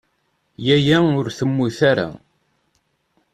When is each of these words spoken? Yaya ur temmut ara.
Yaya 0.65 0.97
ur 1.19 1.25
temmut 1.37 1.79
ara. 1.91 2.09